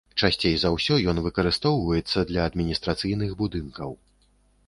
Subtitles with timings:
[0.27, 3.97] Часцей за ўсё ён выкарыстоўваецца для адміністрацыйных будынкаў.